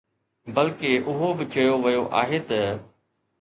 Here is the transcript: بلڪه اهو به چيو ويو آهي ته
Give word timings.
بلڪه 0.55 0.91
اهو 1.11 1.27
به 1.37 1.45
چيو 1.53 1.75
ويو 1.83 2.03
آهي 2.21 2.39
ته 2.49 2.61